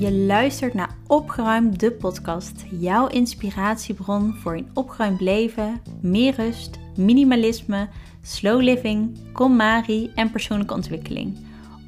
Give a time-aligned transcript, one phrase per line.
[0.00, 2.64] Je luistert naar Opgeruimd, de podcast.
[2.70, 7.88] Jouw inspiratiebron voor een opgeruimd leven, meer rust, minimalisme,
[8.22, 11.36] slow living, KonMari en persoonlijke ontwikkeling.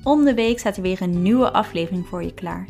[0.02, 2.68] Om de week staat er weer een nieuwe aflevering voor je klaar.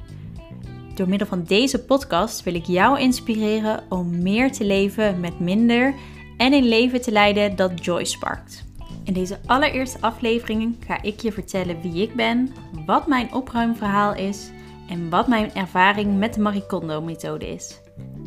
[0.95, 5.95] Door middel van deze podcast wil ik jou inspireren om meer te leven met minder
[6.37, 8.65] en een leven te leiden dat joy sparkt.
[9.05, 12.53] In deze allereerste aflevering ga ik je vertellen wie ik ben,
[12.87, 14.51] wat mijn opruimverhaal is
[14.89, 17.81] en wat mijn ervaring met de Maricondo methode is.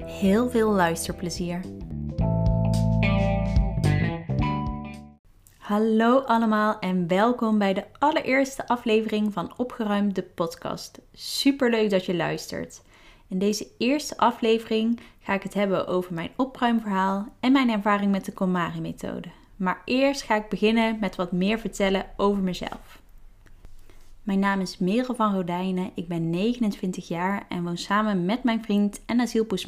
[0.03, 1.61] Heel veel luisterplezier.
[5.57, 11.01] Hallo allemaal en welkom bij de allereerste aflevering van Opgeruimd de podcast.
[11.13, 12.81] Super leuk dat je luistert.
[13.27, 18.25] In deze eerste aflevering ga ik het hebben over mijn opruimverhaal en mijn ervaring met
[18.25, 19.27] de KonMari methode.
[19.55, 23.00] Maar eerst ga ik beginnen met wat meer vertellen over mezelf.
[24.21, 28.63] Mijn naam is Merel van Rodijnen, ik ben 29 jaar en woon samen met mijn
[28.63, 29.67] vriend en asielpoes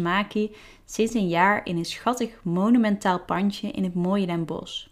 [0.86, 4.88] sinds een jaar in een schattig monumentaal pandje in het mooie Den Bosch.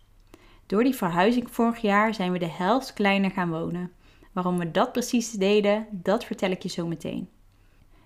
[0.66, 3.92] Door die verhuizing vorig jaar zijn we de helft kleiner gaan wonen.
[4.32, 7.30] Waarom we dat precies deden, dat vertel ik je zo meteen.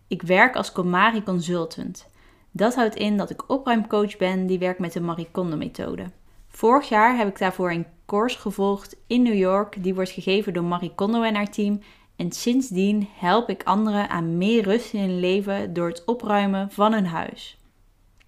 [0.07, 2.09] Ik werk als Komari Consultant.
[2.51, 6.05] Dat houdt in dat ik opruimcoach ben die werkt met de Maricondo methode.
[6.47, 9.83] Vorig jaar heb ik daarvoor een course gevolgd in New York.
[9.83, 11.81] Die wordt gegeven door Marie Kondo en haar team.
[12.15, 16.93] En sindsdien help ik anderen aan meer rust in hun leven door het opruimen van
[16.93, 17.57] hun huis.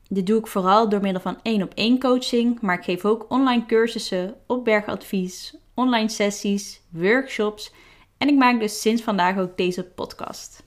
[0.09, 3.25] Dit doe ik vooral door middel van één op één coaching, maar ik geef ook
[3.29, 7.71] online cursussen, opbergadvies, online sessies, workshops
[8.17, 10.66] en ik maak dus sinds vandaag ook deze podcast.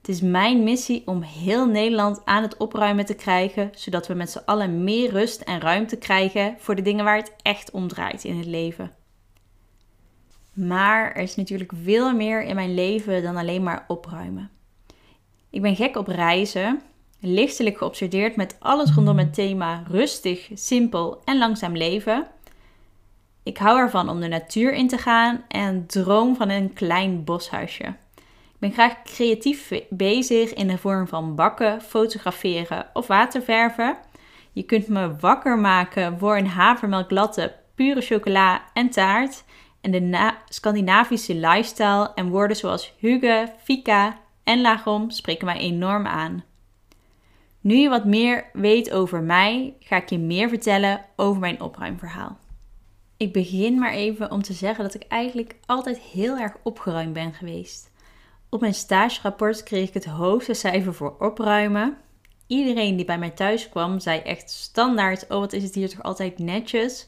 [0.00, 4.30] Het is mijn missie om heel Nederland aan het opruimen te krijgen, zodat we met
[4.30, 8.24] z'n allen meer rust en ruimte krijgen voor de dingen waar het echt om draait
[8.24, 8.92] in het leven.
[10.52, 14.50] Maar er is natuurlijk veel meer in mijn leven dan alleen maar opruimen.
[15.50, 16.82] Ik ben gek op reizen,
[17.18, 22.26] lichtelijk geobsedeerd met alles rondom het thema rustig, simpel en langzaam leven.
[23.42, 27.94] Ik hou ervan om de natuur in te gaan en droom van een klein boshuisje.
[28.60, 33.96] Ik ben graag creatief bezig in de vorm van bakken, fotograferen of waterverven.
[34.52, 39.44] Je kunt me wakker maken voor een havermelklatte, pure chocola en taart.
[39.80, 46.44] En de Scandinavische lifestyle en woorden zoals hygge, fika en lagom spreken mij enorm aan.
[47.60, 52.38] Nu je wat meer weet over mij, ga ik je meer vertellen over mijn opruimverhaal.
[53.16, 57.32] Ik begin maar even om te zeggen dat ik eigenlijk altijd heel erg opgeruimd ben
[57.32, 57.89] geweest.
[58.50, 61.96] Op mijn stagerapport kreeg ik het hoogste cijfer voor opruimen.
[62.46, 66.02] Iedereen die bij mij thuis kwam zei echt standaard: Oh, wat is het hier toch
[66.02, 67.06] altijd netjes.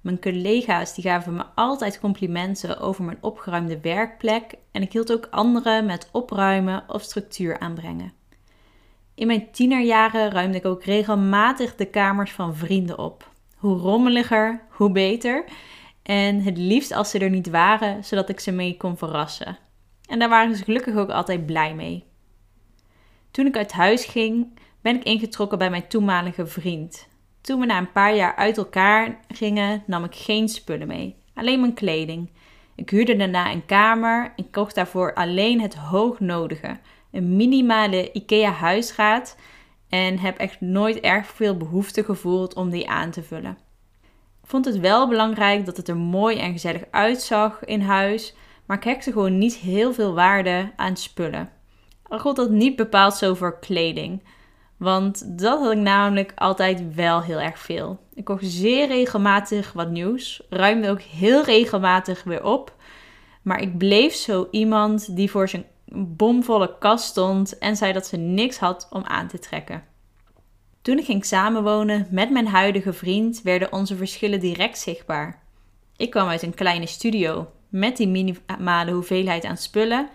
[0.00, 5.28] Mijn collega's die gaven me altijd complimenten over mijn opgeruimde werkplek en ik hield ook
[5.30, 8.12] anderen met opruimen of structuur aanbrengen.
[9.14, 13.30] In mijn tienerjaren ruimde ik ook regelmatig de kamers van vrienden op.
[13.56, 15.44] Hoe rommeliger, hoe beter.
[16.02, 19.58] En het liefst als ze er niet waren, zodat ik ze mee kon verrassen.
[20.12, 22.04] En daar waren ze gelukkig ook altijd blij mee.
[23.30, 27.08] Toen ik uit huis ging, ben ik ingetrokken bij mijn toenmalige vriend.
[27.40, 31.60] Toen we na een paar jaar uit elkaar gingen, nam ik geen spullen mee, alleen
[31.60, 32.30] mijn kleding.
[32.74, 36.78] Ik huurde daarna een kamer en kocht daarvoor alleen het hoognodige,
[37.10, 39.36] een minimale IKEA huisraad
[39.88, 43.58] en heb echt nooit erg veel behoefte gevoeld om die aan te vullen.
[44.42, 48.34] Ik vond het wel belangrijk dat het er mooi en gezellig uitzag in huis,
[48.72, 51.50] maar ik hekte gewoon niet heel veel waarde aan spullen.
[52.02, 54.22] Al gold dat niet bepaald zo voor kleding.
[54.76, 57.98] Want dat had ik namelijk altijd wel heel erg veel.
[58.14, 62.76] Ik kocht zeer regelmatig wat nieuws, ruimde ook heel regelmatig weer op.
[63.42, 68.16] Maar ik bleef zo iemand die voor zijn bomvolle kast stond en zei dat ze
[68.16, 69.84] niks had om aan te trekken.
[70.82, 75.42] Toen ik ging samenwonen met mijn huidige vriend, werden onze verschillen direct zichtbaar.
[75.96, 80.08] Ik kwam uit een kleine studio met die minimale hoeveelheid aan spullen.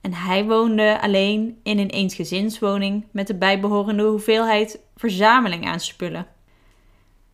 [0.00, 6.26] En hij woonde alleen in een eensgezinswoning met de bijbehorende hoeveelheid verzameling aan spullen.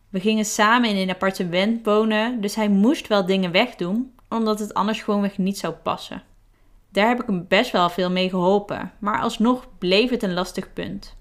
[0.09, 4.73] We gingen samen in een appartement wonen, dus hij moest wel dingen wegdoen, omdat het
[4.73, 6.23] anders gewoonweg niet zou passen.
[6.89, 10.73] Daar heb ik hem best wel veel mee geholpen, maar alsnog bleef het een lastig
[10.73, 11.15] punt.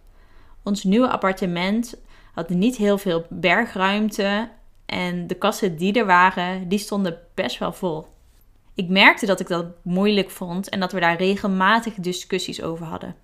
[0.62, 1.94] Ons nieuwe appartement
[2.34, 4.48] had niet heel veel bergruimte
[4.86, 8.06] en de kassen die er waren, die stonden best wel vol.
[8.76, 13.16] Ik merkte dat ik dat moeilijk vond en dat we daar regelmatig discussies over hadden.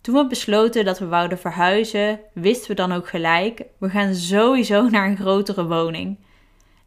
[0.00, 4.88] Toen we besloten dat we wouden verhuizen, wisten we dan ook gelijk: we gaan sowieso
[4.88, 6.18] naar een grotere woning.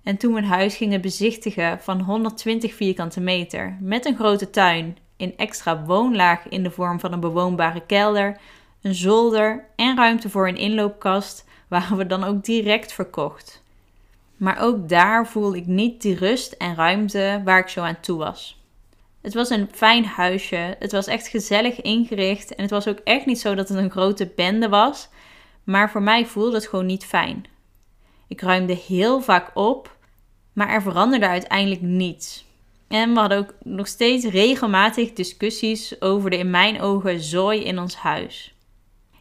[0.04, 4.98] En toen we een huis gingen bezichtigen van 120 vierkante meter met een grote tuin
[5.18, 8.38] een extra woonlaag in de vorm van een bewoonbare kelder,
[8.82, 13.63] een zolder en ruimte voor een inloopkast waren we dan ook direct verkocht.
[14.38, 18.18] Maar ook daar voelde ik niet die rust en ruimte waar ik zo aan toe
[18.18, 18.62] was.
[19.22, 23.26] Het was een fijn huisje, het was echt gezellig ingericht en het was ook echt
[23.26, 25.10] niet zo dat het een grote bende was,
[25.64, 27.46] maar voor mij voelde het gewoon niet fijn.
[28.28, 29.98] Ik ruimde heel vaak op,
[30.54, 32.46] maar er veranderde uiteindelijk niets.
[32.88, 37.80] En we hadden ook nog steeds regelmatig discussies over de in mijn ogen zooi in
[37.80, 38.56] ons huis.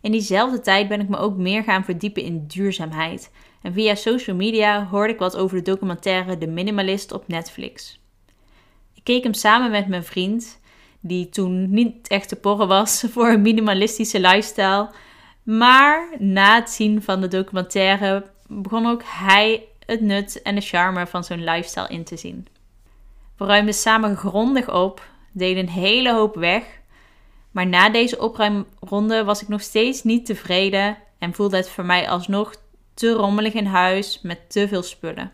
[0.01, 3.31] In diezelfde tijd ben ik me ook meer gaan verdiepen in duurzaamheid.
[3.63, 8.01] En via social media hoorde ik wat over de documentaire De Minimalist op Netflix.
[8.95, 10.61] Ik keek hem samen met mijn vriend,
[11.01, 14.91] die toen niet echt te porren was voor een minimalistische lifestyle.
[15.43, 21.07] Maar na het zien van de documentaire begon ook hij het nut en de charme
[21.07, 22.47] van zo'n lifestyle in te zien.
[23.37, 26.65] We ruimden samen grondig op, deden een hele hoop weg.
[27.51, 32.09] Maar na deze opruimronde was ik nog steeds niet tevreden en voelde het voor mij
[32.09, 32.55] alsnog
[32.95, 35.33] te rommelig in huis met te veel spullen.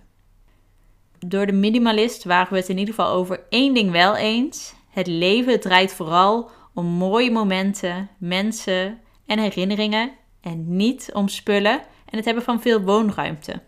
[1.26, 4.75] Door de minimalist waren we het in ieder geval over één ding wel eens.
[4.90, 12.16] Het leven draait vooral om mooie momenten, mensen en herinneringen en niet om spullen en
[12.16, 13.62] het hebben van veel woonruimte.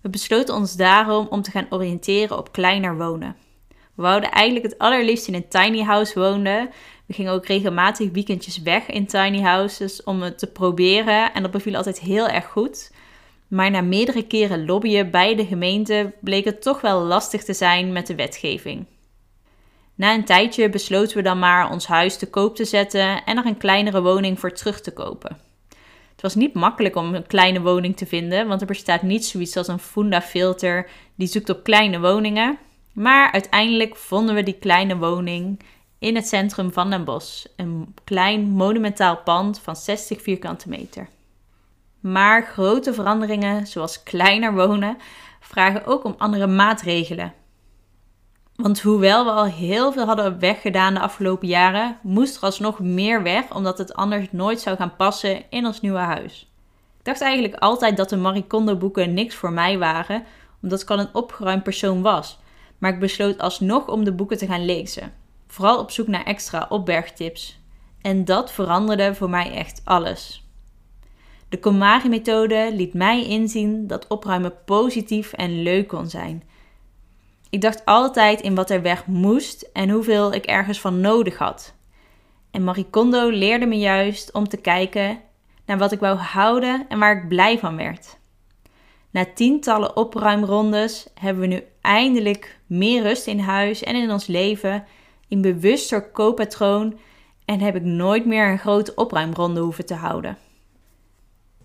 [0.00, 3.36] We besloten ons daarom om te gaan oriënteren op kleiner wonen.
[3.68, 6.70] We wouden eigenlijk het allerliefst in een tiny house wonen.
[7.06, 11.50] We gingen ook regelmatig weekendjes weg in tiny houses om het te proberen en dat
[11.50, 12.90] beviel altijd heel erg goed.
[13.48, 17.92] Maar na meerdere keren lobbyen bij de gemeente bleek het toch wel lastig te zijn
[17.92, 18.86] met de wetgeving.
[19.94, 23.46] Na een tijdje besloten we dan maar ons huis te koop te zetten en er
[23.46, 25.38] een kleinere woning voor terug te kopen.
[26.12, 29.56] Het was niet makkelijk om een kleine woning te vinden, want er bestaat niet zoiets
[29.56, 32.58] als een Funda filter die zoekt op kleine woningen.
[32.92, 35.60] Maar uiteindelijk vonden we die kleine woning
[35.98, 37.46] in het centrum van Den Bosch.
[37.56, 41.08] Een klein monumentaal pand van 60 vierkante meter.
[42.00, 44.96] Maar grote veranderingen, zoals kleiner wonen,
[45.40, 47.32] vragen ook om andere maatregelen.
[48.54, 53.22] Want hoewel we al heel veel hadden weggedaan de afgelopen jaren, moest er alsnog meer
[53.22, 56.52] weg, omdat het anders nooit zou gaan passen in ons nieuwe huis.
[56.98, 60.24] Ik dacht eigenlijk altijd dat de Marie Kondo boeken niks voor mij waren,
[60.62, 62.38] omdat ik al een opgeruimd persoon was.
[62.78, 65.12] Maar ik besloot alsnog om de boeken te gaan lezen.
[65.46, 67.60] Vooral op zoek naar extra opbergtips.
[68.02, 70.47] En dat veranderde voor mij echt alles.
[71.48, 76.42] De Komari-methode liet mij inzien dat opruimen positief en leuk kon zijn.
[77.50, 81.74] Ik dacht altijd in wat er weg moest en hoeveel ik ergens van nodig had.
[82.50, 85.20] En Marie Kondo leerde me juist om te kijken
[85.66, 88.18] naar wat ik wou houden en waar ik blij van werd.
[89.10, 94.84] Na tientallen opruimrondes hebben we nu eindelijk meer rust in huis en in ons leven,
[95.28, 96.98] in bewuster kooppatroon
[97.44, 100.38] en heb ik nooit meer een grote opruimronde hoeven te houden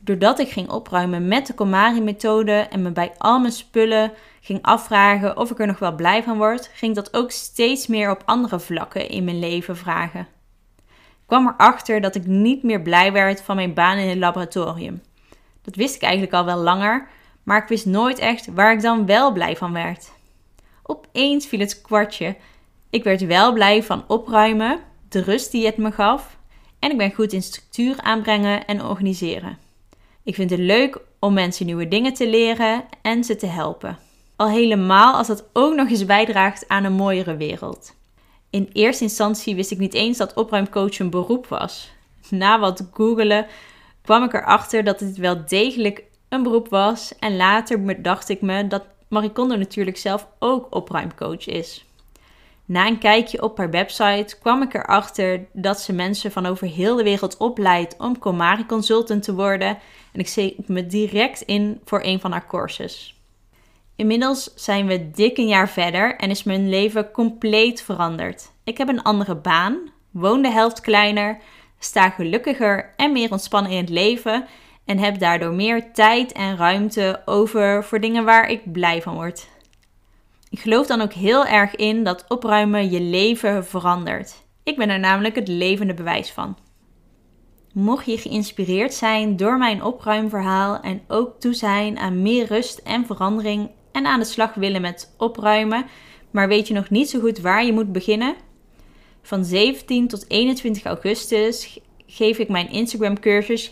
[0.04, 4.12] doordat ik ging opruimen met de Komari-methode en me bij al mijn spullen
[4.42, 8.12] ging afvragen of ik er nog wel blij van word, ging dat ook steeds meer
[8.12, 10.28] op andere vlakken in mijn leven vragen.
[10.90, 15.02] Ik kwam erachter dat ik niet meer blij werd van mijn baan in het laboratorium.
[15.62, 17.08] Dat wist ik eigenlijk al wel langer,
[17.44, 20.12] maar ik wist nooit echt waar ik dan wel blij van werd.
[20.84, 22.36] Opeens viel het kwartje.
[22.90, 24.80] Ik werd wel blij van opruimen,
[25.10, 26.38] de rust die het me gaf,
[26.80, 29.63] en ik ben goed in structuur aanbrengen en organiseren.
[30.23, 33.97] Ik vind het leuk om mensen nieuwe dingen te leren en ze te helpen.
[34.35, 37.95] Al helemaal als dat ook nog eens bijdraagt aan een mooiere wereld.
[38.49, 41.92] In eerste instantie wist ik niet eens dat opruimcoach een beroep was.
[42.30, 43.45] Na wat googelen
[44.01, 48.68] kwam ik erachter dat het wel degelijk een beroep was en later bedacht ik me
[48.68, 51.85] dat Marie natuurlijk zelf ook opruimcoach is.
[52.66, 56.96] Na een kijkje op haar website kwam ik erachter dat ze mensen van over heel
[56.96, 59.78] de wereld opleidt om Komari consultant te worden
[60.12, 63.22] en ik zet me direct in voor een van haar courses.
[63.96, 68.52] Inmiddels zijn we dik een jaar verder en is mijn leven compleet veranderd.
[68.64, 69.78] Ik heb een andere baan,
[70.12, 71.38] woon de helft kleiner,
[71.80, 74.48] sta gelukkiger en meer ontspannen in het leven
[74.86, 79.48] en heb daardoor meer tijd en ruimte over voor dingen waar ik blij van word.
[80.54, 84.45] Ik geloof dan ook heel erg in dat opruimen je leven verandert.
[84.64, 86.57] Ik ben er namelijk het levende bewijs van.
[87.72, 93.06] Mocht je geïnspireerd zijn door mijn opruimverhaal en ook toe zijn aan meer rust en
[93.06, 95.86] verandering en aan de slag willen met opruimen,
[96.31, 98.36] maar weet je nog niet zo goed waar je moet beginnen?
[99.22, 103.72] Van 17 tot 21 augustus geef ik mijn Instagram cursus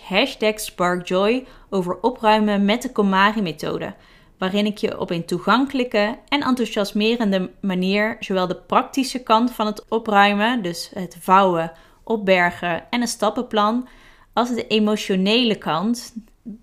[0.56, 3.94] SparkJoy over opruimen met de Komari methode
[4.42, 9.86] waarin ik je op een toegankelijke en enthousiasmerende manier zowel de praktische kant van het
[9.90, 11.72] opruimen, dus het vouwen,
[12.04, 13.88] opbergen en een stappenplan,
[14.34, 16.14] als de emotionele kant,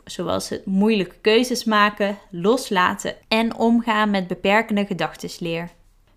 [0.04, 5.70] zoals het moeilijke keuzes maken, loslaten en omgaan met beperkende gedachten leer.